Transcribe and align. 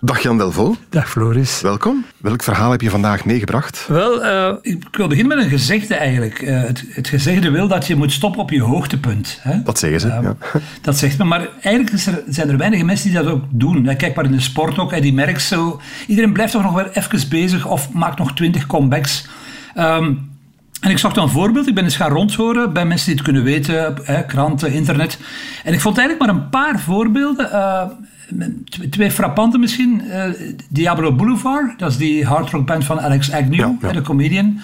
Dag 0.00 0.22
Jan 0.22 0.38
Delvo. 0.38 0.76
Dag 0.88 1.10
Floris. 1.10 1.60
Welkom. 1.60 2.04
Welk 2.16 2.42
verhaal 2.42 2.70
heb 2.70 2.80
je 2.80 2.90
vandaag 2.90 3.24
meegebracht? 3.24 3.86
Wel, 3.88 4.24
uh, 4.24 4.54
ik 4.62 4.84
wil 4.90 5.08
beginnen 5.08 5.36
met 5.36 5.44
een 5.44 5.50
gezegde 5.50 5.94
eigenlijk. 5.94 6.42
Uh, 6.42 6.62
het, 6.62 6.84
het, 6.88 7.08
gezegde 7.08 7.50
wil 7.50 7.68
dat 7.68 7.86
je 7.86 7.96
moet 7.96 8.12
stoppen 8.12 8.40
op 8.40 8.50
je 8.50 8.62
hoogtepunt. 8.62 9.38
Hè? 9.42 9.62
Dat 9.62 9.78
zeggen 9.78 10.00
ze, 10.00 10.06
uh, 10.06 10.18
ja. 10.22 10.36
Dat 10.82 10.96
zegt 10.98 11.18
men, 11.18 11.26
maar 11.26 11.48
eigenlijk 11.60 12.06
er, 12.06 12.22
zijn 12.28 12.48
er 12.48 12.56
weinig 12.56 12.82
mensen 12.82 13.10
die 13.10 13.22
dat 13.22 13.32
ook 13.32 13.44
doen. 13.50 13.96
Kijk 13.96 14.14
maar 14.14 14.24
in 14.24 14.32
de 14.32 14.40
sport 14.40 14.78
ook, 14.78 15.02
die 15.02 15.14
merkt 15.14 15.42
zo... 15.42 15.80
Iedereen 16.06 16.32
blijft 16.32 16.52
toch 16.52 16.62
nog 16.62 16.74
wel 16.74 16.88
even 16.92 17.28
bezig 17.28 17.66
of 17.66 17.92
maakt 17.92 18.18
nog 18.18 18.34
twintig 18.34 18.66
comebacks. 18.66 19.26
Um, 19.76 20.27
en 20.80 20.90
ik 20.90 20.98
zocht 20.98 21.16
een 21.16 21.28
voorbeeld. 21.28 21.66
Ik 21.66 21.74
ben 21.74 21.84
eens 21.84 21.96
gaan 21.96 22.10
rondhoren 22.10 22.72
bij 22.72 22.84
mensen 22.84 23.06
die 23.06 23.14
het 23.14 23.24
kunnen 23.24 23.42
weten, 23.42 23.94
hè, 24.02 24.24
kranten, 24.24 24.72
internet. 24.72 25.18
En 25.64 25.72
ik 25.72 25.80
vond 25.80 25.98
eigenlijk 25.98 26.26
maar 26.26 26.42
een 26.42 26.48
paar 26.48 26.80
voorbeelden. 26.80 27.48
Uh, 27.52 27.82
twee 28.90 29.10
frappante 29.10 29.58
misschien. 29.58 30.02
Uh, 30.06 30.24
Diablo 30.68 31.14
Boulevard, 31.14 31.78
dat 31.78 31.90
is 31.90 31.96
die 31.96 32.24
hardrockband 32.24 32.84
van 32.84 33.00
Alex 33.00 33.32
Agnew, 33.32 33.70
ja, 33.80 33.92
de 33.92 34.02
comedian. 34.02 34.60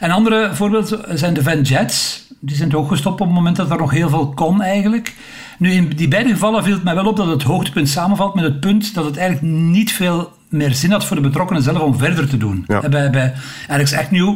En 0.00 0.10
andere 0.10 0.54
voorbeelden 0.54 1.18
zijn 1.18 1.34
de 1.34 1.42
Van 1.42 1.62
Jets. 1.62 2.24
Die 2.40 2.56
zijn 2.56 2.74
ook 2.74 2.88
gestopt 2.88 3.20
op 3.20 3.26
het 3.26 3.36
moment 3.36 3.56
dat 3.56 3.70
er 3.70 3.78
nog 3.78 3.90
heel 3.90 4.08
veel 4.08 4.28
kon 4.28 4.62
eigenlijk. 4.62 5.14
Nu, 5.58 5.70
in 5.70 5.88
die 5.88 6.08
beide 6.08 6.28
gevallen 6.30 6.64
viel 6.64 6.74
het 6.74 6.84
mij 6.84 6.94
wel 6.94 7.06
op 7.06 7.16
dat 7.16 7.26
het 7.26 7.42
hoogtepunt 7.42 7.88
samenvalt 7.88 8.34
met 8.34 8.44
het 8.44 8.60
punt 8.60 8.94
dat 8.94 9.04
het 9.04 9.16
eigenlijk 9.16 9.52
niet 9.54 9.92
veel 9.92 10.35
meer 10.56 10.74
zin 10.74 10.90
had 10.90 11.04
voor 11.04 11.16
de 11.16 11.22
betrokkenen 11.22 11.62
zelf 11.62 11.78
om 11.78 11.98
verder 11.98 12.28
te 12.28 12.36
doen. 12.36 12.64
Ja. 12.66 12.88
Bij, 12.88 13.10
bij 13.10 13.32
Alex 13.68 13.92
Agnew 13.92 14.34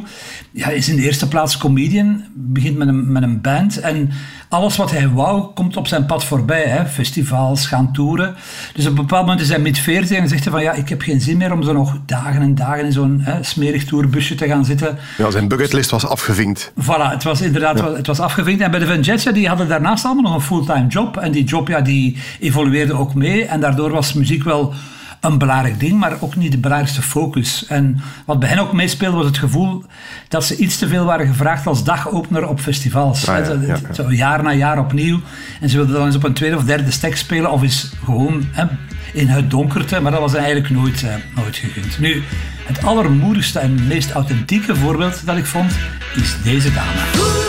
ja, 0.50 0.68
is 0.68 0.88
in 0.88 0.96
de 0.96 1.02
eerste 1.02 1.28
plaats 1.28 1.56
comedian, 1.56 2.24
begint 2.34 2.76
met 2.76 2.88
een, 2.88 3.12
met 3.12 3.22
een 3.22 3.40
band 3.40 3.80
en 3.80 4.10
alles 4.48 4.76
wat 4.76 4.90
hij 4.90 5.08
wou 5.08 5.52
komt 5.54 5.76
op 5.76 5.86
zijn 5.86 6.06
pad 6.06 6.24
voorbij. 6.24 6.62
Hè. 6.62 6.86
Festivals, 6.86 7.66
gaan 7.66 7.92
toeren. 7.92 8.34
Dus 8.74 8.84
op 8.84 8.90
een 8.90 8.96
bepaald 8.96 9.26
moment 9.26 9.40
is 9.40 9.48
hij 9.48 9.58
mid 9.58 9.78
40 9.78 10.18
en 10.18 10.28
zegt 10.28 10.44
hij 10.44 10.52
van 10.52 10.62
ja, 10.62 10.72
ik 10.72 10.88
heb 10.88 11.02
geen 11.02 11.20
zin 11.20 11.36
meer 11.36 11.52
om 11.52 11.62
zo 11.62 11.72
nog 11.72 11.96
dagen 12.06 12.42
en 12.42 12.54
dagen 12.54 12.84
in 12.84 12.92
zo'n 12.92 13.24
smerig 13.40 13.84
tourbusje 13.84 14.34
te 14.34 14.46
gaan 14.46 14.64
zitten. 14.64 14.98
Ja, 15.18 15.30
zijn 15.30 15.48
bucketlist 15.48 15.90
was 15.90 16.06
afgevinkt. 16.06 16.72
Voilà, 16.82 17.10
het 17.10 17.22
was 17.22 17.40
inderdaad 17.40 17.78
ja. 17.78 17.92
het 17.92 18.06
was 18.06 18.20
afgevinkt. 18.20 18.62
En 18.62 18.70
bij 18.70 18.80
de 18.80 18.86
Van 18.86 19.00
Jets, 19.00 19.24
die 19.24 19.48
hadden 19.48 19.68
daarnaast 19.68 20.04
allemaal 20.04 20.22
nog 20.22 20.34
een 20.34 20.46
fulltime 20.46 20.86
job. 20.86 21.16
En 21.16 21.32
die 21.32 21.44
job 21.44 21.68
ja, 21.68 21.80
die 21.80 22.18
evolueerde 22.40 22.92
ook 22.92 23.14
mee. 23.14 23.44
En 23.44 23.60
daardoor 23.60 23.90
was 23.90 24.12
muziek 24.12 24.44
wel 24.44 24.74
een 25.20 25.38
belangrijk 25.38 25.80
ding, 25.80 25.98
maar 25.98 26.16
ook 26.20 26.36
niet 26.36 26.52
de 26.52 26.58
belangrijkste 26.58 27.02
focus. 27.02 27.66
En 27.66 28.00
wat 28.24 28.38
bij 28.38 28.48
hen 28.48 28.58
ook 28.58 28.72
meespeelde 28.72 29.16
was 29.16 29.26
het 29.26 29.38
gevoel 29.38 29.84
dat 30.28 30.44
ze 30.44 30.56
iets 30.56 30.78
te 30.78 30.88
veel 30.88 31.04
waren 31.04 31.26
gevraagd 31.26 31.66
als 31.66 31.84
dagopener 31.84 32.48
op 32.48 32.60
festivals. 32.60 33.28
Ah, 33.28 33.46
ja, 33.46 33.52
ja, 33.52 33.76
ja. 33.88 33.94
Zo 33.94 34.12
jaar 34.12 34.42
na 34.42 34.52
jaar 34.52 34.78
opnieuw. 34.78 35.20
En 35.60 35.68
ze 35.68 35.76
wilden 35.76 35.94
dan 35.94 36.06
eens 36.06 36.16
op 36.16 36.24
een 36.24 36.32
tweede 36.32 36.56
of 36.56 36.64
derde 36.64 36.90
stek 36.90 37.16
spelen 37.16 37.50
of 37.50 37.62
eens 37.62 37.92
gewoon 38.04 38.44
hè, 38.50 38.64
in 39.12 39.28
het 39.28 39.50
donkerte, 39.50 40.00
maar 40.00 40.12
dat 40.12 40.20
was 40.20 40.34
eigenlijk 40.34 40.70
nooit, 40.70 41.02
eh, 41.02 41.14
nooit 41.36 41.56
gegund. 41.56 41.98
Nu, 41.98 42.22
het 42.66 42.84
allermoedigste 42.84 43.58
en 43.58 43.86
meest 43.86 44.10
authentieke 44.10 44.76
voorbeeld 44.76 45.26
dat 45.26 45.36
ik 45.36 45.46
vond, 45.46 45.72
is 46.14 46.36
deze 46.42 46.72
dame. 46.72 47.39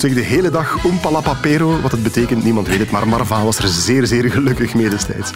Voelt 0.00 0.14
de 0.14 0.20
hele 0.20 0.50
dag 0.50 0.82
Papero. 1.22 1.80
Wat 1.80 1.90
het 1.90 2.02
betekent, 2.02 2.44
niemand 2.44 2.66
weet 2.66 2.78
het. 2.78 2.90
Maar 2.90 3.08
Marva 3.08 3.44
was 3.44 3.58
er 3.58 3.68
zeer, 3.68 4.06
zeer 4.06 4.30
gelukkig 4.30 4.74
mee 4.74 4.88
destijds. 4.88 5.30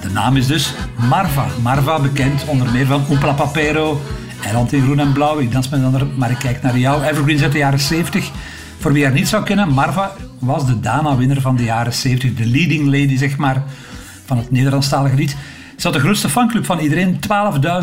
De 0.00 0.08
naam 0.08 0.36
is 0.36 0.46
dus 0.46 0.74
Marva. 1.08 1.46
Marva, 1.62 2.00
bekend 2.00 2.44
onder 2.44 2.70
meer 2.70 2.86
van 2.86 3.04
Papero. 3.34 4.00
Eiland 4.44 4.72
in 4.72 4.82
groen 4.82 4.98
en 4.98 5.12
blauw. 5.12 5.38
Ik 5.38 5.52
dans 5.52 5.68
met 5.68 5.84
ander, 5.84 6.06
maar 6.16 6.30
ik 6.30 6.38
kijk 6.38 6.62
naar 6.62 6.78
jou. 6.78 7.02
Evergreen 7.02 7.42
uit 7.42 7.52
de 7.52 7.58
jaren 7.58 7.80
70. 7.80 8.30
Voor 8.78 8.92
wie 8.92 9.04
haar 9.04 9.12
niet 9.12 9.28
zou 9.28 9.44
kennen, 9.44 9.68
Marva 9.68 10.12
was 10.38 10.66
de 10.66 10.80
Dana-winner 10.80 11.40
van 11.40 11.56
de 11.56 11.64
jaren 11.64 11.92
70. 11.92 12.34
De 12.34 12.46
leading 12.46 12.84
lady, 12.84 13.16
zeg 13.16 13.36
maar, 13.36 13.62
van 14.24 14.36
het 14.36 14.50
Nederlandstalige 14.50 15.16
lied. 15.16 15.36
Ze 15.80 15.86
had 15.86 15.96
de 15.96 16.02
grootste 16.02 16.28
fanclub 16.28 16.64
van 16.64 16.78
iedereen, 16.78 17.18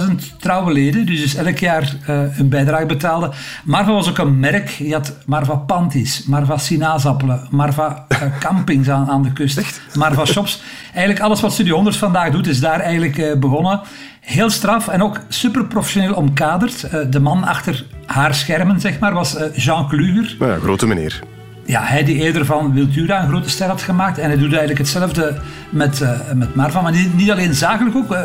12.000 0.09 0.37
trouwe 0.39 0.71
leden, 0.71 1.05
dus, 1.05 1.21
dus 1.21 1.35
elk 1.35 1.57
jaar 1.57 1.93
uh, 2.09 2.37
een 2.37 2.49
bijdrage 2.49 2.85
betaalde. 2.85 3.31
Marva 3.63 3.91
was 3.91 4.09
ook 4.09 4.17
een 4.17 4.39
merk. 4.39 4.69
Je 4.69 4.93
had 4.93 5.13
Marva 5.25 5.55
Panties, 5.55 6.23
Marva 6.25 6.57
Sinaasappelen, 6.57 7.47
Marva 7.49 8.05
uh, 8.09 8.21
Campings 8.39 8.89
aan, 8.89 9.09
aan 9.09 9.23
de 9.23 9.33
kust, 9.33 9.57
Echt? 9.57 9.81
Marva 9.93 10.25
Shops. 10.25 10.61
Eigenlijk 10.93 11.19
alles 11.19 11.41
wat 11.41 11.53
Studio 11.53 11.75
100 11.75 11.95
vandaag 11.97 12.31
doet, 12.31 12.47
is 12.47 12.59
daar 12.59 12.79
eigenlijk 12.79 13.17
uh, 13.17 13.35
begonnen. 13.35 13.81
Heel 14.19 14.49
straf 14.49 14.87
en 14.87 15.03
ook 15.03 15.19
super 15.27 15.65
professioneel 15.65 16.13
omkaderd. 16.13 17.11
de 17.11 17.19
man 17.19 17.43
achter 17.43 17.85
haar 18.05 18.35
schermen, 18.35 18.79
zeg 18.79 18.99
maar, 18.99 19.13
was 19.13 19.37
Jean 19.55 19.87
Kluger. 19.87 20.35
Ja, 20.39 20.57
grote 20.59 20.87
meneer 20.87 21.21
ja, 21.67 21.83
hij 21.83 22.03
die 22.03 22.15
eerder 22.15 22.45
van 22.45 22.73
Wiltura 22.73 23.21
een 23.21 23.27
grote 23.27 23.49
ster 23.49 23.67
had 23.67 23.81
gemaakt. 23.81 24.17
En 24.17 24.27
hij 24.27 24.37
doet 24.37 24.49
eigenlijk 24.49 24.77
hetzelfde 24.77 25.35
met, 25.69 25.99
uh, 25.99 26.09
met 26.33 26.55
Marva. 26.55 26.81
Maar 26.81 26.93
niet, 27.13 27.31
alleen 27.31 27.53
zakelijk 27.53 27.95
ook. 27.95 28.11
Uh, 28.11 28.19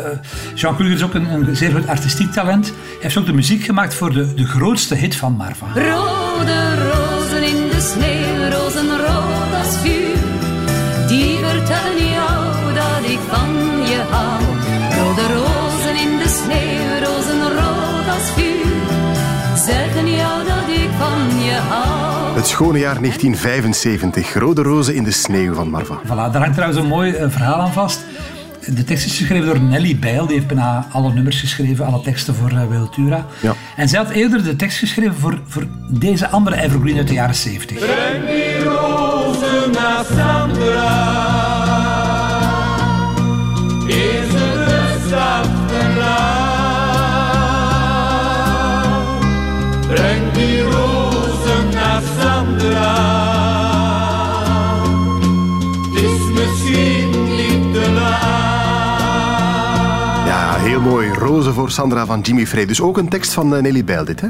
Jean 0.53 0.75
Kluger 0.75 0.95
is 0.95 1.03
ook 1.03 1.13
een, 1.13 1.33
een, 1.33 1.55
zeer 1.55 1.71
goed 1.71 1.87
artistiek 1.87 2.31
talent. 2.31 2.65
Hij 2.65 2.97
heeft 2.99 3.17
ook 3.17 3.25
de 3.25 3.33
muziek 3.33 3.63
gemaakt 3.63 3.93
voor 3.93 4.13
de, 4.13 4.33
de 4.33 4.45
grootste 4.45 4.95
hit 4.95 5.15
van 5.15 5.33
Marva. 5.33 5.65
Rode 5.73 6.75
rozen 6.75 7.43
in 7.43 7.69
de 7.69 7.81
sneeuw, 7.81 8.59
rozenrood 8.59 9.53
als 9.63 9.77
vuur. 9.77 10.02
Het 22.43 22.51
schone 22.51 22.79
jaar 22.79 22.99
1975. 22.99 24.33
Rode 24.33 24.61
rozen 24.61 24.95
in 24.95 25.03
de 25.03 25.11
sneeuw 25.11 25.53
van 25.53 25.69
Marva. 25.69 25.99
Voilà, 26.03 26.07
daar 26.07 26.35
hangt 26.35 26.53
trouwens 26.53 26.79
een 26.79 26.87
mooi 26.87 27.11
uh, 27.11 27.25
verhaal 27.29 27.59
aan 27.59 27.71
vast. 27.73 28.05
De 28.65 28.83
tekst 28.83 29.05
is 29.05 29.17
geschreven 29.17 29.45
door 29.45 29.61
Nelly 29.61 29.99
Bijl. 29.99 30.25
Die 30.25 30.35
heeft 30.35 30.47
bijna 30.47 30.87
alle 30.91 31.13
nummers 31.13 31.39
geschreven, 31.39 31.85
alle 31.85 32.01
teksten 32.01 32.35
voor 32.35 32.51
uh, 32.51 32.67
Wiltura. 32.69 33.25
Ja. 33.41 33.53
En 33.75 33.89
zij 33.89 33.99
had 33.99 34.09
eerder 34.09 34.43
de 34.43 34.55
tekst 34.55 34.77
geschreven 34.77 35.15
voor, 35.15 35.41
voor 35.47 35.67
deze 35.89 36.29
andere 36.29 36.61
evergreen 36.61 36.97
uit 36.97 37.07
de 37.07 37.13
jaren 37.13 37.35
70. 37.35 37.77
Breng 37.77 38.27
die 38.27 38.63
rozen 38.63 39.71
naar 39.71 40.05
Sandra. 40.05 41.21
Is 43.87 44.32
Ja, 60.33 60.55
heel 60.57 60.81
mooi. 60.81 61.09
Rozen 61.09 61.53
voor 61.53 61.71
Sandra 61.71 62.05
van 62.05 62.21
Jimmy 62.21 62.45
Frey. 62.45 62.65
Dus 62.65 62.81
ook 62.81 62.97
een 62.97 63.09
tekst 63.09 63.33
van 63.33 63.55
eh, 63.55 63.61
Nelly 63.61 63.83
Bijl, 63.83 64.05
dit, 64.05 64.21
hè? 64.21 64.27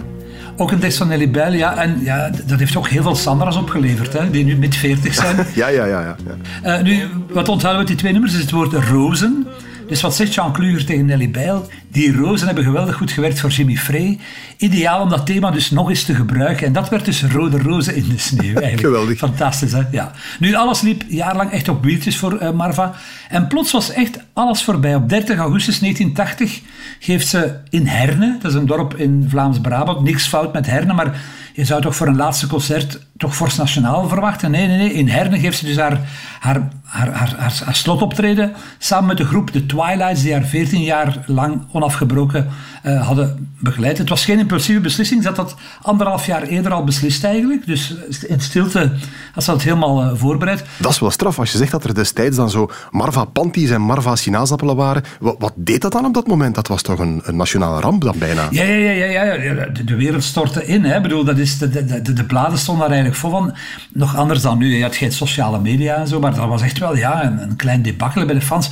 Ook 0.57 0.71
een 0.71 0.79
tekst 0.79 0.97
van 0.97 1.07
Nelly 1.07 1.31
Bijl, 1.31 1.53
ja. 1.53 1.77
En 1.77 1.99
ja, 2.01 2.29
dat 2.45 2.59
heeft 2.59 2.75
ook 2.75 2.87
heel 2.87 3.01
veel 3.01 3.15
Sandra's 3.15 3.57
opgeleverd, 3.57 4.13
hè, 4.13 4.29
die 4.29 4.45
nu 4.45 4.57
met 4.57 4.75
40 4.75 5.13
zijn. 5.13 5.35
ja, 5.55 5.67
ja, 5.67 5.85
ja. 5.85 6.01
ja, 6.01 6.15
ja. 6.63 6.77
Uh, 6.77 6.83
nu, 6.83 7.09
wat 7.29 7.49
onthouden 7.49 7.83
we 7.83 7.87
die 7.87 7.97
twee 7.97 8.11
nummers 8.11 8.33
is 8.33 8.41
het 8.41 8.51
woord 8.51 8.73
rozen. 8.73 9.47
Dus 9.87 10.01
wat 10.01 10.15
zegt 10.15 10.33
Jean 10.33 10.53
Kluger 10.53 10.85
tegen 10.85 11.05
Nelly 11.05 11.31
Bijl? 11.31 11.67
Die 11.87 12.15
rozen 12.15 12.45
hebben 12.45 12.63
geweldig 12.63 12.95
goed 12.95 13.11
gewerkt 13.11 13.39
voor 13.39 13.49
Jimmy 13.49 13.75
Frey. 13.75 14.19
Ideaal 14.57 15.01
om 15.01 15.09
dat 15.09 15.25
thema 15.25 15.51
dus 15.51 15.71
nog 15.71 15.89
eens 15.89 16.03
te 16.03 16.15
gebruiken. 16.15 16.67
En 16.67 16.73
dat 16.73 16.89
werd 16.89 17.05
dus 17.05 17.23
Rode 17.23 17.57
Rozen 17.57 17.95
in 17.95 18.09
de 18.09 18.17
Sneeuw. 18.17 18.55
Eigenlijk. 18.55 18.79
Geweldig. 18.79 19.17
Fantastisch, 19.17 19.71
hè? 19.71 19.81
Ja. 19.91 20.11
Nu, 20.39 20.55
alles 20.55 20.81
liep 20.81 21.03
jaarlang 21.07 21.51
echt 21.51 21.69
op 21.69 21.83
wieltjes 21.83 22.17
voor 22.17 22.41
uh, 22.41 22.51
Marva. 22.51 22.93
En 23.29 23.47
plots 23.47 23.71
was 23.71 23.91
echt 23.91 24.19
alles 24.33 24.63
voorbij. 24.63 24.95
Op 24.95 25.09
30 25.09 25.37
augustus 25.37 25.79
1980 25.79 26.61
geeft 26.99 27.27
ze 27.27 27.55
in 27.69 27.87
Herne, 27.87 28.37
dat 28.41 28.51
is 28.51 28.57
een 28.57 28.65
dorp 28.65 28.95
in 28.95 29.25
Vlaams-Brabant, 29.29 30.03
niks 30.03 30.27
fout 30.27 30.53
met 30.53 30.65
Herne, 30.65 30.93
maar 30.93 31.21
je 31.53 31.65
zou 31.65 31.81
toch 31.81 31.95
voor 31.95 32.07
een 32.07 32.15
laatste 32.15 32.47
concert 32.47 32.99
toch 33.17 33.35
Force 33.35 33.59
Nationaal 33.59 34.07
verwachten. 34.07 34.51
Nee, 34.51 34.67
nee, 34.67 34.77
nee. 34.77 34.93
In 34.93 35.07
Herne 35.07 35.39
geeft 35.39 35.57
ze 35.57 35.65
dus 35.65 35.77
haar, 35.77 35.99
haar, 36.39 36.67
haar, 36.83 37.11
haar, 37.11 37.35
haar, 37.37 37.61
haar 37.65 37.75
slotoptreden 37.75 38.53
samen 38.77 39.07
met 39.07 39.17
de 39.17 39.25
groep 39.25 39.49
The 39.49 39.65
Twilights, 39.65 40.21
die 40.21 40.33
haar 40.33 40.43
14 40.45 40.81
jaar 40.81 41.23
lang 41.25 41.61
onafgebroken 41.71 42.47
eh, 42.83 43.07
hadden 43.07 43.53
begeleid. 43.59 43.97
Het 43.97 44.09
was 44.09 44.25
geen 44.25 44.39
impulsieve 44.39 44.81
beslissing, 44.81 45.21
ze 45.21 45.27
had 45.27 45.35
dat 45.37 45.55
anderhalf 45.81 46.25
jaar 46.25 46.43
eerder 46.43 46.71
al 46.71 46.83
beslist 46.83 47.23
eigenlijk. 47.23 47.65
Dus 47.65 47.95
in 48.27 48.39
stilte 48.39 48.91
had 49.33 49.43
ze 49.43 49.51
dat 49.51 49.61
helemaal 49.61 50.01
eh, 50.01 50.11
voorbereid. 50.13 50.63
Dat 50.77 50.91
is 50.91 50.99
wel 50.99 51.11
straf 51.11 51.39
als 51.39 51.51
je 51.51 51.57
zegt 51.57 51.71
dat 51.71 51.83
er 51.83 51.93
destijds 51.93 52.35
dan 52.35 52.49
zo 52.49 52.69
Marva 52.91 53.25
Panties 53.25 53.69
en 53.69 53.81
Marva 53.81 54.15
Sinaasappelen 54.15 54.75
waren. 54.75 55.03
Wat, 55.19 55.35
wat 55.39 55.53
deed 55.55 55.81
dat 55.81 55.91
dan 55.91 56.05
op 56.05 56.13
dat 56.13 56.27
moment? 56.27 56.55
Dat 56.55 56.67
was 56.67 56.81
toch 56.81 56.99
een, 56.99 57.21
een 57.23 57.35
nationale 57.35 57.81
ramp 57.81 58.01
dan 58.01 58.17
bijna? 58.17 58.47
Ja, 58.51 58.63
ja, 58.63 58.73
ja, 58.73 59.05
ja, 59.05 59.23
ja, 59.23 59.33
ja. 59.33 59.65
De, 59.65 59.83
de 59.83 59.95
wereld 59.95 60.23
stortte 60.23 60.65
in. 60.65 60.83
Hè. 60.83 60.95
Ik 60.95 61.01
bedoel, 61.01 61.23
dat 61.23 61.37
is 61.37 61.57
de, 61.57 61.69
de, 61.69 62.01
de, 62.01 62.13
de 62.13 62.23
bladen 62.23 62.57
stonden 62.57 62.89
daar 62.89 62.97
vol 63.11 63.31
van. 63.31 63.55
Nog 63.93 64.15
anders 64.17 64.41
dan 64.41 64.57
nu. 64.57 64.75
Je 64.75 64.83
had 64.83 64.95
geen 64.95 65.11
sociale 65.11 65.59
media 65.59 65.95
en 65.95 66.07
zo, 66.07 66.19
maar 66.19 66.35
dat 66.35 66.47
was 66.47 66.61
echt 66.61 66.77
wel 66.79 66.95
ja, 66.95 67.23
een, 67.23 67.41
een 67.41 67.55
klein 67.55 67.81
debakkelen 67.81 68.27
bij 68.27 68.35
de 68.35 68.41
fans. 68.41 68.69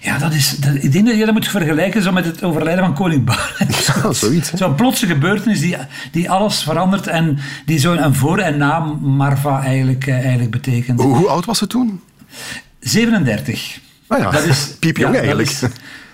Ja, 0.00 0.18
dat 0.18 0.32
is, 0.32 0.56
dat, 0.56 0.74
ik 0.74 0.92
denk 0.92 1.06
dat 1.06 1.16
je 1.16 1.24
dat 1.24 1.34
moet 1.34 1.48
vergelijken 1.48 2.02
zo 2.02 2.12
met 2.12 2.24
het 2.24 2.42
overlijden 2.42 2.84
van 2.84 2.94
koning 2.94 3.24
Barend. 3.24 3.86
Ja, 4.02 4.12
zoiets. 4.12 4.52
Zo'n 4.52 4.74
plotse 4.74 5.06
gebeurtenis 5.06 5.60
die, 5.60 5.76
die 6.12 6.30
alles 6.30 6.62
verandert 6.62 7.06
en 7.06 7.38
die 7.66 7.78
zo'n 7.78 8.02
een 8.04 8.14
voor- 8.14 8.38
en 8.38 8.56
na 8.56 8.78
Marva 9.00 9.62
eigenlijk, 9.62 10.06
eh, 10.06 10.14
eigenlijk 10.18 10.50
betekent. 10.50 11.00
Hoe, 11.00 11.16
hoe 11.16 11.28
oud 11.28 11.44
was 11.44 11.58
ze 11.58 11.66
toen? 11.66 12.00
37. 12.80 13.78
Ah 14.06 14.18
ja, 14.18 14.30
Dat 14.30 14.44
is, 14.44 14.68
piepjong 14.80 15.16
eigenlijk. 15.16 15.48
is- 15.48 15.62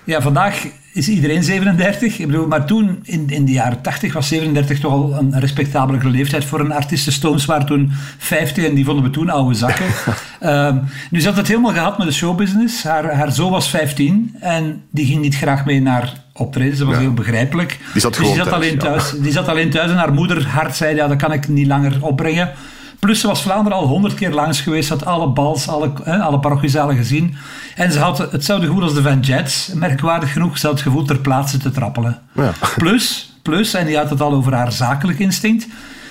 ja, 0.04 0.20
vandaag 0.22 0.66
is 0.94 1.08
iedereen 1.08 1.42
37. 1.42 2.18
Ik 2.18 2.26
bedoel, 2.26 2.46
maar 2.46 2.64
toen, 2.64 2.98
in, 3.02 3.24
in 3.28 3.44
de 3.44 3.52
jaren 3.52 3.80
80, 3.80 4.12
was 4.12 4.28
37 4.28 4.80
toch 4.80 4.92
al 4.92 5.14
een 5.18 5.40
respectabele 5.40 6.10
leeftijd 6.10 6.44
voor 6.44 6.60
een 6.60 6.72
artiest. 6.72 7.04
De 7.04 7.10
Stones 7.10 7.44
waren 7.44 7.66
toen 7.66 7.92
50 8.18 8.64
en 8.64 8.74
die 8.74 8.84
vonden 8.84 9.04
we 9.04 9.10
toen 9.10 9.30
oude 9.30 9.54
zakken. 9.54 9.86
Ehm, 10.40 10.76
nu, 11.10 11.20
ze 11.20 11.28
had 11.28 11.36
het 11.36 11.48
helemaal 11.48 11.72
gehad 11.72 11.98
met 11.98 12.06
de 12.06 12.12
showbusiness. 12.12 12.82
Haar, 12.82 13.14
haar 13.14 13.32
zoon 13.32 13.50
was 13.50 13.68
15 13.70 14.34
en 14.40 14.82
die 14.90 15.06
ging 15.06 15.20
niet 15.20 15.36
graag 15.36 15.64
mee 15.64 15.82
naar 15.82 16.12
optreden. 16.32 16.76
Ze 16.76 16.84
was 16.84 16.94
Ja. 16.94 17.00
heel 17.00 17.14
begrijpelijk. 17.14 17.78
Die 17.92 18.00
zat 18.00 18.14
dus 18.14 18.26
die 18.26 18.34
zat, 18.34 18.44
thuis, 18.44 18.56
alleen 18.56 18.72
ja. 18.72 18.78
thuis, 18.78 19.14
die 19.20 19.32
zat 19.32 19.48
alleen 19.48 19.70
thuis 19.70 19.90
en 19.90 19.96
haar 19.96 20.12
moeder 20.12 20.46
hard 20.48 20.76
zei, 20.76 20.96
ja, 20.96 21.06
dat 21.06 21.16
kan 21.16 21.32
ik 21.32 21.48
niet 21.48 21.66
langer 21.66 21.96
opbrengen. 22.00 22.50
Plus 23.04 23.20
ze 23.20 23.26
was 23.26 23.42
Vlaanderen 23.42 23.78
al 23.78 23.86
honderd 23.86 24.14
keer 24.14 24.30
langs 24.30 24.60
geweest, 24.60 24.88
had 24.88 25.04
alle 25.04 25.28
bals, 25.28 25.68
alle, 25.68 25.92
hè, 26.02 26.18
alle 26.18 26.38
parochiezalen 26.38 26.96
gezien. 26.96 27.36
En 27.74 27.92
ze 27.92 27.98
had 27.98 28.18
hetzelfde 28.18 28.66
gevoel 28.66 28.82
als 28.82 28.94
de 28.94 29.02
Van 29.02 29.20
Jets, 29.20 29.70
merkwaardig 29.74 30.32
genoeg. 30.32 30.58
Ze 30.58 30.66
had 30.66 30.74
het 30.74 30.84
gevoel 30.84 31.04
ter 31.04 31.18
plaatse 31.18 31.58
te 31.58 31.70
trappelen. 31.70 32.20
Ja. 32.32 32.52
Plus, 32.76 33.34
plus, 33.42 33.74
en 33.74 33.86
die 33.86 33.96
had 33.96 34.10
het 34.10 34.20
al 34.20 34.32
over 34.32 34.54
haar 34.54 34.72
zakelijk 34.72 35.18
instinct. 35.18 35.66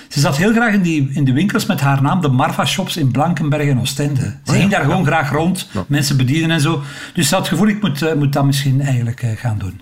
Ze 0.08 0.20
zat 0.20 0.36
heel 0.36 0.52
graag 0.52 0.72
in, 0.72 0.82
die, 0.82 1.10
in 1.12 1.24
de 1.24 1.32
winkels 1.32 1.66
met 1.66 1.80
haar 1.80 2.02
naam, 2.02 2.20
de 2.20 2.28
Marva 2.28 2.64
Shops 2.64 2.96
in 2.96 3.10
Blankenberg 3.10 3.68
en 3.68 3.80
Oostende. 3.80 4.34
Ze 4.44 4.52
ging 4.52 4.70
daar 4.70 4.84
gewoon 4.84 5.06
graag 5.06 5.30
rond, 5.30 5.68
mensen 5.86 6.16
bedienen 6.16 6.50
en 6.50 6.60
zo. 6.60 6.82
Dus 7.14 7.28
ze 7.28 7.34
had 7.34 7.44
het 7.44 7.52
gevoel, 7.52 7.68
ik 7.68 7.82
moet, 7.82 8.02
eh, 8.02 8.14
moet 8.14 8.32
dat 8.32 8.44
misschien 8.44 8.80
eigenlijk 8.80 9.22
eh, 9.22 9.30
gaan 9.36 9.58
doen. 9.58 9.80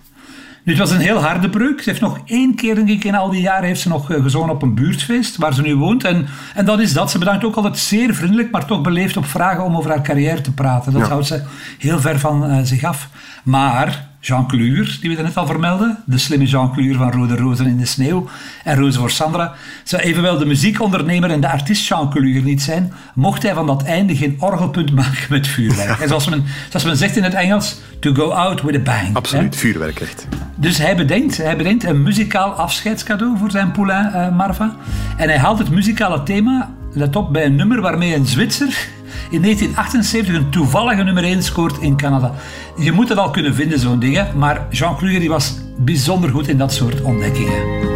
Nu, 0.65 0.73
het 0.73 0.81
was 0.81 0.91
een 0.91 1.01
heel 1.01 1.23
harde 1.23 1.49
breuk. 1.51 1.83
Ze 1.83 1.89
heeft 1.89 2.01
nog 2.03 2.19
één 2.25 2.55
keer, 2.55 2.75
denk 2.75 2.89
ik, 2.89 3.05
in 3.05 3.15
al 3.15 3.31
die 3.31 3.41
jaren 3.41 3.65
heeft 3.67 3.81
ze 3.81 3.89
nog 3.89 4.11
eh, 4.11 4.23
gezongen 4.23 4.51
op 4.51 4.63
een 4.63 4.75
buurtfeest 4.75 5.37
waar 5.37 5.55
ze 5.55 5.63
nu 5.63 5.77
woont. 5.77 6.05
En, 6.05 6.27
en 6.55 6.65
dat 6.65 6.81
is 6.81 6.93
dat. 6.93 7.11
Ze 7.11 7.19
bedankt 7.19 7.45
ook 7.45 7.57
altijd 7.57 7.79
zeer 7.79 8.15
vriendelijk, 8.15 8.51
maar 8.51 8.65
toch 8.67 8.81
beleefd 8.81 9.17
op 9.17 9.27
vragen 9.27 9.65
om 9.65 9.77
over 9.77 9.91
haar 9.91 10.03
carrière 10.03 10.41
te 10.41 10.53
praten. 10.53 10.93
Dat 10.93 11.03
Ja. 11.03 11.09
houdt 11.09 11.27
ze 11.27 11.43
heel 11.79 12.01
ver 12.01 12.19
van 12.19 12.45
eh, 12.51 12.59
zich 12.63 12.85
af. 12.85 13.09
Maar 13.45 14.11
Jean 14.21 14.47
Cluur, 14.49 14.99
die 15.01 15.17
we 15.17 15.23
net 15.23 15.37
al 15.37 15.47
vermelden, 15.47 15.99
de 16.07 16.19
slimme 16.19 16.45
Jean 16.45 16.73
Cluur 16.73 16.97
van 16.97 17.13
Rode 17.13 17.37
Rozen 17.37 17.67
in 17.67 17.77
de 17.77 17.87
Sneeuw 17.87 18.29
en 18.65 18.77
Rozen 18.77 19.01
voor 19.01 19.11
Sandra, 19.11 19.53
zou 19.85 20.03
evenwel 20.03 20.39
de 20.39 20.45
muziekondernemer 20.47 21.31
en 21.31 21.41
de 21.41 21.49
artiest 21.51 21.89
Jean 21.89 22.11
Cluur 22.11 22.43
niet 22.43 22.63
zijn, 22.63 22.93
mocht 23.15 23.43
hij 23.43 23.55
van 23.55 23.67
dat 23.67 23.83
einde 23.83 24.17
geen 24.17 24.37
orgelpunt 24.39 24.93
maken 25.01 25.27
met 25.29 25.47
vuurwerk. 25.47 26.01
En 26.01 26.09
zoals 26.09 26.29
men, 26.29 26.45
zoals 26.69 26.85
men 26.87 26.97
zegt 26.97 27.17
in 27.17 27.23
het 27.23 27.35
Engels, 27.35 27.81
to 28.03 28.15
go 28.15 28.31
out 28.31 28.63
with 28.63 28.75
a 28.77 28.79
bang. 28.79 29.07
hè? 29.07 29.13
Absoluut, 29.13 29.57
vuurwerk 29.57 30.01
echt. 30.01 30.27
Dus 30.57 30.79
hij 30.79 30.97
bedenkt, 30.97 31.37
hij 31.37 31.57
bedenkt 31.57 31.85
een 31.85 32.03
muzikaal 32.03 32.51
afscheidscadeau 32.51 33.39
voor 33.39 33.51
zijn 33.51 33.73
poulain 33.73 34.13
eh, 34.13 34.37
Marva. 34.37 34.77
En 35.17 35.29
hij 35.29 35.39
haalt 35.39 35.59
het 35.59 35.71
muzikale 35.71 36.23
thema, 36.23 36.71
let 36.93 37.17
op, 37.17 37.33
bij 37.33 37.45
een 37.45 37.57
nummer 37.57 37.81
waarmee 37.81 38.15
een 38.15 38.27
Zwitser 38.27 38.89
in 39.31 39.43
1978 39.43 40.35
een 40.35 40.51
toevallige 40.51 41.03
nummer 41.03 41.25
1 41.25 41.43
scoort 41.43 41.79
in 41.79 41.97
Canada. 41.97 42.33
Je 42.79 42.93
moet 42.93 43.09
het 43.09 43.19
al 43.19 43.31
kunnen 43.31 43.55
vinden, 43.55 43.79
zo'n 43.79 43.99
ding. 43.99 44.17
hè. 44.17 44.25
Maar 44.35 44.67
Jean 44.71 44.97
Kluger 44.97 45.21
die 45.21 45.29
was 45.29 45.55
bijzonder 45.79 46.31
goed 46.31 46.49
in 46.49 46.59
dat 46.59 46.73
soort 46.73 47.01
ontdekkingen. 47.03 47.92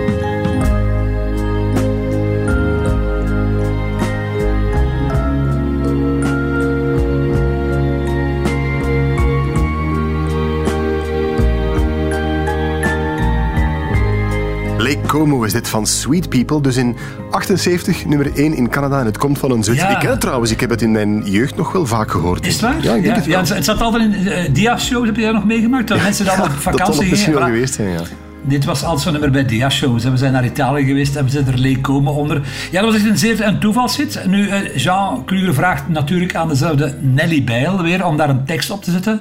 Como 15.16 15.44
is 15.44 15.52
dit 15.52 15.68
van 15.68 15.86
Sweet 15.86 16.28
People. 16.28 16.60
Dus 16.60 16.76
in 16.76 16.96
78 17.30 18.06
nummer 18.06 18.34
1 18.34 18.54
in 18.54 18.68
Canada 18.68 19.00
en 19.00 19.06
het 19.06 19.18
komt 19.18 19.38
van 19.38 19.50
een 19.50 19.64
Zwitser. 19.64 19.88
Ja. 19.88 19.94
Ik 19.94 20.00
ken 20.00 20.10
het 20.10 20.20
trouwens, 20.20 20.50
ik 20.50 20.60
heb 20.60 20.70
het 20.70 20.82
in 20.82 20.90
mijn 20.90 21.22
jeugd 21.30 21.56
nog 21.56 21.72
wel 21.72 21.86
vaak 21.86 22.10
gehoord. 22.10 22.46
Is 22.46 22.52
het 22.52 22.62
waar? 22.62 22.82
Ja, 22.82 22.94
ik 22.94 23.02
denk 23.02 23.16
het 23.16 23.26
wel. 23.26 23.38
het, 23.38 23.48
het 23.48 23.64
zat 23.64 23.80
altijd 23.80 24.02
in 24.02 24.26
uh, 24.26 24.38
dia-shows, 24.52 25.06
heb 25.06 25.16
je 25.16 25.22
daar 25.22 25.32
nog 25.32 25.44
meegemaakt? 25.44 25.88
Dat 25.88 26.02
mensen 26.02 26.24
dan 26.24 26.42
op 26.42 26.50
vakantie 26.50 27.00
het 27.00 27.10
misschien 27.10 27.32
gingen. 27.32 27.38
wel 27.38 27.54
geweest 27.54 27.74
zijn, 27.74 27.88
ja. 27.88 28.00
Dit 28.42 28.64
was 28.64 28.82
altijd 28.82 29.02
zo'n 29.02 29.12
nummer 29.12 29.30
bij 29.30 29.44
dia-shows. 29.44 30.04
hè. 30.04 30.10
We 30.10 30.16
zijn 30.16 30.32
naar 30.32 30.44
Italië 30.44 30.84
geweest, 30.84 31.14
hebben 31.14 31.32
ze 31.32 31.42
er 31.46 31.58
leek 31.58 31.82
komen 31.82 32.12
onder. 32.14 32.42
Ja, 32.70 32.80
dat 32.80 32.92
was 32.92 33.00
echt 33.00 33.10
een 33.10 33.18
zeer 33.18 33.46
een 33.46 33.58
toevalshit. 33.58 34.22
Nu, 34.26 34.48
eh, 34.48 34.76
Jean 34.76 35.24
Kluger 35.24 35.54
vraagt 35.54 35.88
natuurlijk 35.88 36.34
aan 36.34 36.48
dezelfde 36.48 36.94
Nelly 37.00 37.44
Bijl 37.44 37.82
weer 37.82 38.04
om 38.04 38.16
daar 38.16 38.28
een 38.28 38.44
tekst 38.44 38.70
op 38.70 38.82
te 38.82 38.90
zetten. 38.90 39.20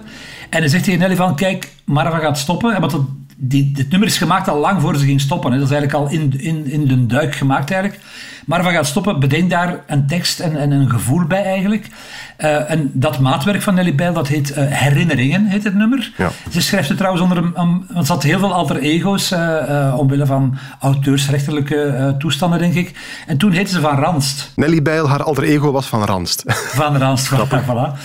En 0.50 0.60
dan 0.62 0.70
zegt 0.70 0.84
tegen 0.84 1.00
Nelly 1.00 1.16
van, 1.16 1.36
kijk, 1.36 1.70
Marva 1.86 2.18
gaat 2.18 2.38
stoppen. 2.38 2.76
En 2.76 2.82
dat, 2.82 3.00
die, 3.36 3.72
dit 3.72 3.90
nummer 3.90 4.08
is 4.08 4.18
gemaakt 4.18 4.48
al 4.48 4.60
lang 4.60 4.82
voor 4.82 4.96
ze 4.96 5.06
ging 5.06 5.22
stoppen. 5.22 5.52
Hè. 5.52 5.58
Dat 5.58 5.68
is 5.70 5.74
eigenlijk 5.74 6.04
al 6.04 6.20
in, 6.20 6.40
in, 6.40 6.72
in 6.72 6.88
de 6.88 7.06
duik 7.06 7.36
gemaakt 7.36 7.72
eigenlijk. 7.72 8.04
Marva 8.46 8.72
gaat 8.72 8.86
stoppen, 8.86 9.20
bedenk 9.20 9.50
daar 9.50 9.84
een 9.88 10.08
tekst 10.08 10.40
en, 10.40 10.58
en 10.58 10.72
een 10.72 10.90
gevoel 10.90 11.26
bij 11.26 11.44
eigenlijk. 11.44 11.88
Eh, 12.38 12.72
en 12.72 12.92
dat 12.94 13.20
maatwerk 13.20 13.62
van 13.62 13.74
Nelly 13.74 13.96
Bijl, 13.96 14.14
dat 14.14 14.28
heet 14.28 14.54
eh, 14.54 14.66
Herinneringen, 14.68 15.46
heet 15.46 15.64
het 15.64 15.74
nummer. 15.74 16.12
Ja. 16.18 16.32
Ze 16.52 16.62
schrijft 16.62 16.88
het 16.88 16.98
trouwens 16.98 17.24
onder 17.24 17.38
een, 17.38 17.86
want 17.94 18.06
ze 18.06 18.12
had 18.12 18.24
heel 18.24 18.40
veel 18.40 18.54
alter 18.54 18.78
ego's 18.78 19.32
eh, 19.32 19.96
omwille 19.98 20.26
van 20.26 20.58
auteursrechtelijke 20.80 22.16
toestanden, 22.20 22.60
denk 22.60 22.74
ik. 22.74 22.94
En 23.28 23.38
toen 23.38 23.52
heette 23.52 23.72
ze 23.72 23.80
Van 23.80 23.98
Ranst. 23.98 24.52
Nelly 24.56 24.82
Bijl, 24.82 25.10
haar 25.10 25.24
alter 25.24 25.44
ego 25.44 25.72
was 25.72 25.86
van 25.86 26.04
Ranst. 26.04 26.44
Van 26.48 26.98
Ranst, 26.98 27.30
voilà. 27.68 27.98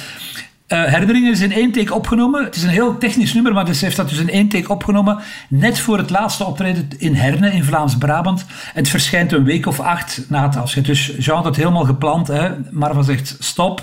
Herinneringen 0.76 1.32
is 1.32 1.40
in 1.40 1.52
één 1.52 1.72
take 1.72 1.94
opgenomen. 1.94 2.44
Het 2.44 2.56
is 2.56 2.62
een 2.62 2.68
heel 2.68 2.98
technisch 2.98 3.34
nummer, 3.34 3.52
maar 3.52 3.74
ze 3.74 3.84
heeft 3.84 3.96
dat 3.96 4.08
dus 4.08 4.18
in 4.18 4.30
één 4.30 4.48
take 4.48 4.68
opgenomen. 4.68 5.18
Net 5.48 5.78
voor 5.78 5.98
het 5.98 6.10
laatste 6.10 6.44
optreden 6.44 6.88
in 6.98 7.14
Herne 7.14 7.52
in 7.52 7.64
Vlaams-Brabant. 7.64 8.44
Het 8.74 8.88
verschijnt 8.88 9.32
een 9.32 9.44
week 9.44 9.66
of 9.66 9.80
acht 9.80 10.24
na 10.28 10.42
het 10.42 10.56
afscheid. 10.56 10.86
Dus 10.86 11.12
Jean 11.18 11.36
had 11.36 11.44
het 11.44 11.56
helemaal 11.56 11.84
gepland. 11.84 12.28
Hè. 12.28 12.50
Marva 12.70 13.02
zegt 13.02 13.36
stop. 13.38 13.82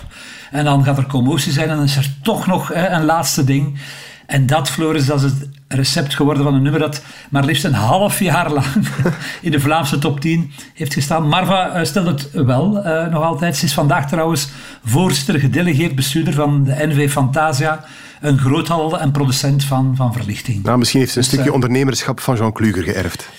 En 0.51 0.65
dan 0.65 0.83
gaat 0.83 0.97
er 0.97 1.07
commotie 1.07 1.51
zijn. 1.51 1.69
En 1.69 1.75
dan 1.75 1.85
is 1.85 1.95
er 1.95 2.09
toch 2.21 2.47
nog 2.47 2.67
hè, 2.67 2.87
een 2.89 3.05
laatste 3.05 3.43
ding. 3.43 3.79
En 4.27 4.45
dat, 4.45 4.69
Floris, 4.69 5.05
dat 5.05 5.23
is 5.23 5.31
het 5.31 5.49
recept 5.67 6.15
geworden 6.15 6.43
van 6.43 6.53
een 6.53 6.61
nummer 6.61 6.79
dat 6.79 7.01
maar 7.29 7.45
liefst 7.45 7.63
een 7.63 7.73
half 7.73 8.19
jaar 8.19 8.51
lang 8.51 8.65
in 9.41 9.51
de 9.51 9.59
Vlaamse 9.59 9.97
top 9.97 10.19
10 10.19 10.51
heeft 10.73 10.93
gestaan. 10.93 11.27
Marva 11.27 11.73
eh, 11.73 11.85
stelt 11.85 12.05
het 12.05 12.29
wel 12.31 12.83
eh, 12.83 13.11
nog 13.11 13.23
altijd. 13.23 13.57
Ze 13.57 13.65
is 13.65 13.73
vandaag 13.73 14.07
trouwens 14.07 14.49
voorzitter, 14.85 15.39
gedelegeerd 15.39 15.95
bestuurder 15.95 16.33
van 16.33 16.63
de 16.63 16.75
NV 16.87 17.11
Fantasia, 17.11 17.85
een 18.21 18.37
groothandel 18.37 18.99
en 18.99 19.11
producent 19.11 19.63
van, 19.63 19.95
van 19.95 20.13
verlichting. 20.13 20.63
Nou, 20.63 20.77
misschien 20.77 20.99
heeft 20.99 21.11
ze 21.11 21.17
een 21.17 21.23
Dus, 21.23 21.31
stukje 21.33 21.49
eh, 21.49 21.55
ondernemerschap 21.55 22.19
van 22.19 22.35
Jean 22.35 22.53
Kluger 22.53 22.83
geërfd. 22.83 23.29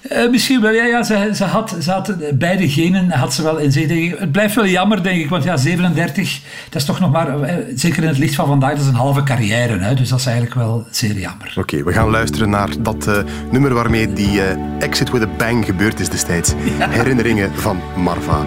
Eh, 0.00 0.30
misschien 0.30 0.60
wel, 0.60 0.72
ja. 0.72 0.84
ja 0.84 1.02
ze, 1.02 1.30
ze, 1.34 1.44
had, 1.44 1.76
ze 1.80 1.90
had 1.90 2.08
eh, 2.08 2.16
beide 2.34 2.68
genen 2.68 3.10
had 3.10 3.34
ze 3.34 3.42
wel 3.42 3.56
in 3.56 3.72
zich. 3.72 3.86
denk 3.88 4.12
ik. 4.12 4.18
Het 4.18 4.32
blijft 4.32 4.54
wel 4.54 4.66
jammer, 4.66 5.02
denk 5.02 5.20
ik, 5.20 5.28
want 5.28 5.44
ja, 5.44 5.56
37, 5.56 6.40
dat 6.64 6.74
is 6.80 6.84
toch 6.84 7.00
nog 7.00 7.10
maar, 7.10 7.42
eh, 7.42 7.54
zeker 7.74 8.02
in 8.02 8.08
het 8.08 8.18
licht 8.18 8.34
van 8.34 8.46
vandaag, 8.46 8.70
dat 8.70 8.80
is 8.80 8.86
een 8.86 8.94
halve 8.94 9.22
carrière. 9.22 9.78
Hè, 9.78 9.94
dus 9.94 10.08
dat 10.08 10.18
is 10.18 10.26
eigenlijk 10.26 10.56
wel 10.56 10.86
zeer 10.90 11.18
jammer. 11.18 11.52
Oké, 11.56 11.82
we 11.84 11.92
gaan 11.92 12.10
luisteren 12.10 12.50
naar 12.50 12.68
dat 12.78 13.06
eh, 13.06 13.18
nummer 13.50 13.74
waarmee 13.74 14.12
die 14.12 14.42
eh, 14.42 14.56
Exit 14.78 15.10
with 15.10 15.22
a 15.22 15.28
Bang 15.36 15.64
gebeurd 15.64 16.00
is 16.00 16.08
destijds. 16.08 16.52
Herinneringen 16.98 17.50
van 17.54 17.80
Marva. 17.96 18.44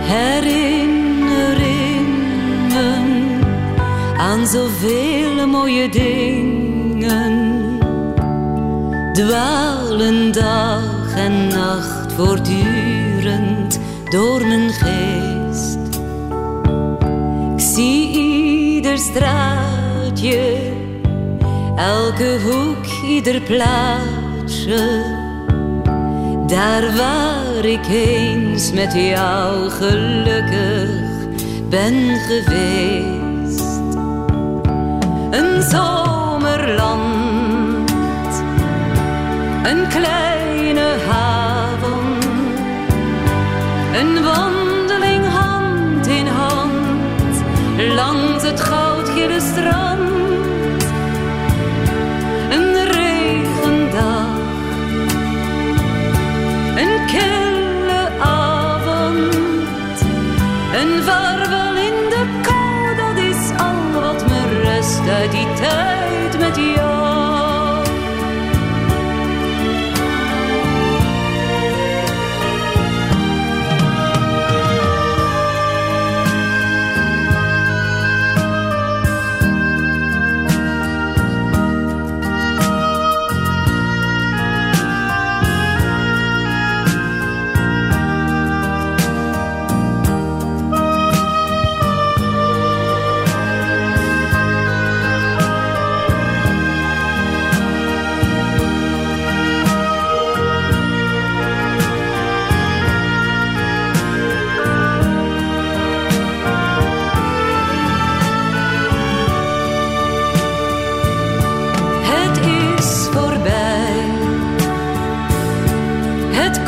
herinneringen 0.00 0.94
aan 4.18 4.46
zoveel 4.46 5.46
mooie 5.46 5.88
dingen. 5.88 7.65
Dwalen 9.16 10.32
dag 10.32 11.14
en 11.14 11.48
nacht 11.48 12.12
voortdurend 12.12 13.78
door 14.10 14.46
mijn 14.46 14.70
geest. 14.70 15.78
Ik 17.56 17.60
zie 17.74 18.10
ieder 18.10 18.98
straatje, 18.98 20.56
elke 21.76 22.38
hoek, 22.44 23.08
ieder 23.08 23.40
plaatsje. 23.40 25.04
Daar 26.46 26.96
waar 26.96 27.64
ik 27.64 27.86
eens 27.86 28.72
met 28.72 28.92
jou 28.92 29.70
gelukkig 29.70 31.28
ben 31.68 32.16
geweest. 32.16 33.60
Een 35.30 35.62
zomerland, 35.62 37.05
een 39.70 39.88
kleine 39.88 40.98
haven, 41.08 41.45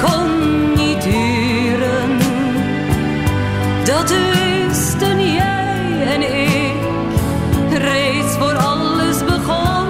kon 0.03 0.73
niet 0.75 1.03
duren. 1.03 2.19
Dat 3.85 4.11
wisten 4.11 5.33
jij 5.33 6.03
en 6.15 6.23
ik. 6.23 6.77
Reeds 7.71 8.37
voor 8.39 8.57
alles 8.57 9.25
begon. 9.25 9.87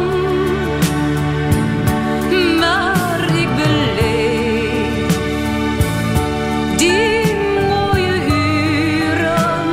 Maar 2.59 3.21
ik 3.35 3.49
beleef 3.57 5.17
die 6.77 7.35
mooie 7.69 8.15
uren 8.31 9.67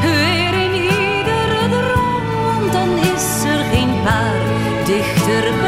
weer 0.00 0.54
in 0.64 0.74
iedere 0.74 1.68
droom, 1.70 2.24
want 2.44 2.72
dan 2.72 2.88
is 3.14 3.44
er 3.44 3.64
geen 3.72 4.02
paar 4.04 4.40
dichter 4.84 5.65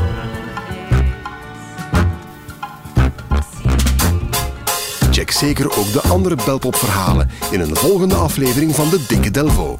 Check 5.10 5.30
zeker 5.30 5.78
ook 5.78 5.92
de 5.92 6.02
andere 6.02 6.36
Belpop-verhalen 6.44 7.30
in 7.50 7.60
een 7.60 7.76
volgende 7.76 8.14
aflevering 8.14 8.74
van 8.74 8.88
de 8.88 9.04
Dikke 9.08 9.30
Delvo. 9.30 9.78